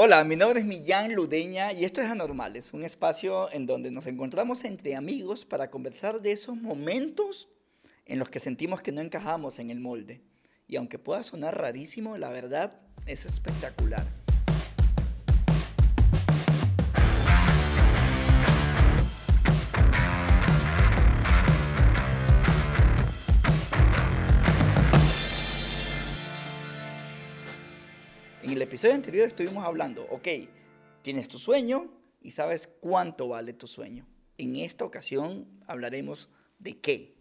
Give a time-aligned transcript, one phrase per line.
[0.00, 4.06] Hola, mi nombre es Millán Ludeña y esto es Anormales, un espacio en donde nos
[4.06, 7.48] encontramos entre amigos para conversar de esos momentos
[8.06, 10.20] en los que sentimos que no encajamos en el molde.
[10.68, 12.74] Y aunque pueda sonar rarísimo, la verdad
[13.06, 14.27] es espectacular.
[28.40, 30.28] En el episodio anterior estuvimos hablando, ok,
[31.02, 31.90] tienes tu sueño
[32.22, 34.06] y sabes cuánto vale tu sueño.
[34.36, 36.28] En esta ocasión hablaremos
[36.60, 37.16] de qué.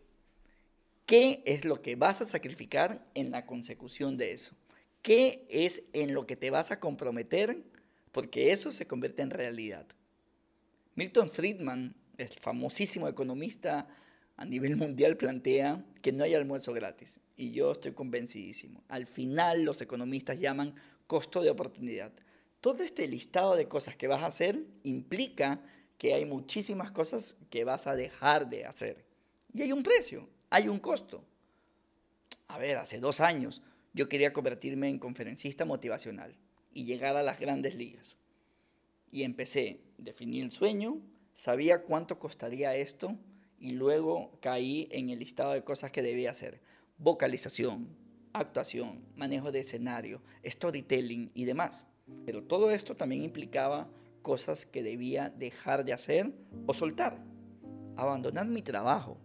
[1.08, 4.56] ¿Qué es lo que vas a sacrificar en la consecución de eso?
[5.02, 7.64] ¿Qué es en lo que te vas a comprometer?
[8.12, 9.88] Porque eso se convierte en realidad.
[10.94, 13.88] Milton Friedman, el famosísimo economista
[14.38, 17.20] a nivel mundial, plantea que no hay almuerzo gratis.
[17.36, 18.84] Y yo estoy convencidísimo.
[18.88, 20.76] Al final los economistas llaman
[21.08, 22.14] costo de oportunidad.
[22.62, 25.62] Todo este listado de cosas que vas a hacer implica
[25.98, 29.06] que hay muchísimas cosas que vas a dejar de hacer.
[29.54, 31.26] Y hay un precio, hay un costo.
[32.48, 36.38] A ver, hace dos años yo quería convertirme en conferencista motivacional
[36.74, 38.18] y llegar a las grandes ligas.
[39.12, 41.02] Y empecé, definí el sueño,
[41.34, 43.18] sabía cuánto costaría esto
[43.60, 46.62] y luego caí en el listado de cosas que debía hacer.
[46.98, 47.90] Vocalización,
[48.34, 51.88] actuación, manejo de escenario, storytelling y demás.
[52.26, 53.90] Pero todo esto también implicaba
[54.22, 56.34] cosas que debía dejar de hacer
[56.66, 57.24] o soltar.
[57.96, 59.18] Abandonar mi trabajo,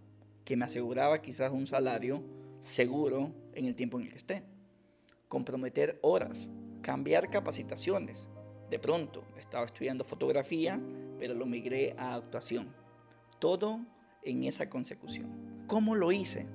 [0.44, 2.22] que me aseguraba quizás un salario
[2.60, 4.42] seguro en el tiempo en el que esté.
[5.28, 8.28] Comprometer horas, cambiar capacitaciones.
[8.70, 10.80] De pronto estaba estudiando fotografía,
[11.18, 12.74] pero lo migré a actuación.
[13.38, 13.80] Todo
[14.22, 15.64] en esa consecución.
[15.66, 16.46] ¿Cómo lo hice?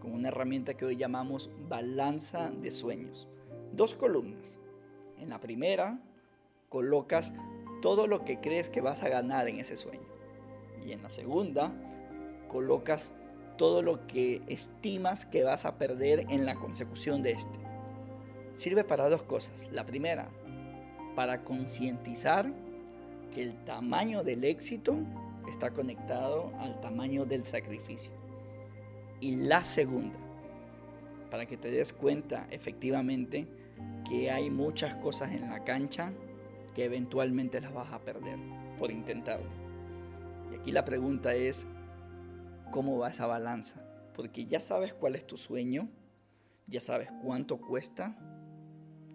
[0.00, 3.28] con una herramienta que hoy llamamos balanza de sueños.
[3.72, 4.58] Dos columnas.
[5.18, 6.00] En la primera
[6.68, 7.34] colocas
[7.82, 10.08] todo lo que crees que vas a ganar en ese sueño.
[10.84, 11.72] Y en la segunda
[12.48, 13.14] colocas
[13.56, 17.58] todo lo que estimas que vas a perder en la consecución de este.
[18.54, 19.70] Sirve para dos cosas.
[19.70, 20.28] La primera,
[21.14, 22.50] para concientizar
[23.34, 24.96] que el tamaño del éxito
[25.50, 28.12] está conectado al tamaño del sacrificio.
[29.20, 30.18] Y la segunda,
[31.30, 33.46] para que te des cuenta efectivamente
[34.08, 36.12] que hay muchas cosas en la cancha
[36.74, 38.38] que eventualmente las vas a perder
[38.78, 39.50] por intentarlo.
[40.50, 41.66] Y aquí la pregunta es,
[42.70, 43.84] ¿cómo va esa balanza?
[44.14, 45.88] Porque ya sabes cuál es tu sueño,
[46.66, 48.16] ya sabes cuánto cuesta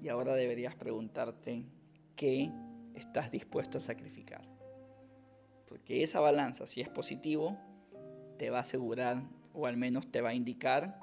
[0.02, 1.66] y ahora deberías preguntarte
[2.16, 2.52] qué
[2.94, 4.55] estás dispuesto a sacrificar.
[5.68, 7.58] Porque esa balanza, si es positivo,
[8.38, 11.00] te va a asegurar o al menos te va a indicar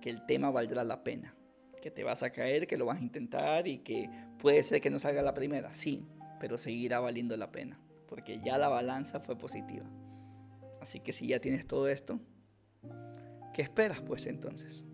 [0.00, 1.34] que el tema valdrá la pena,
[1.82, 4.90] que te vas a caer, que lo vas a intentar y que puede ser que
[4.90, 6.06] no salga la primera, sí,
[6.38, 9.86] pero seguirá valiendo la pena, porque ya la balanza fue positiva.
[10.80, 12.20] Así que si ya tienes todo esto,
[13.52, 14.86] ¿qué esperas pues entonces?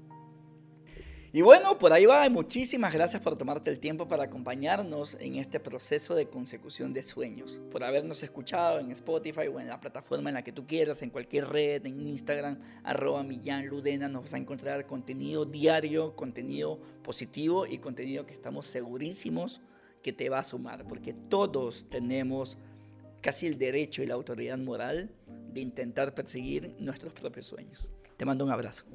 [1.37, 2.27] Y bueno, por ahí va.
[2.31, 7.61] Muchísimas gracias por tomarte el tiempo para acompañarnos en este proceso de consecución de sueños,
[7.71, 11.11] por habernos escuchado en Spotify o en la plataforma en la que tú quieras, en
[11.11, 17.67] cualquier red, en Instagram, arroba Millán Ludena, nos vas a encontrar contenido diario, contenido positivo
[17.67, 19.61] y contenido que estamos segurísimos
[20.03, 22.57] que te va a sumar, porque todos tenemos
[23.21, 25.11] casi el derecho y la autoridad moral
[25.53, 27.91] de intentar perseguir nuestros propios sueños.
[28.17, 28.87] Te mando un abrazo.